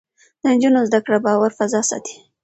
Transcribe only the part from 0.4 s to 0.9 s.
د نجونو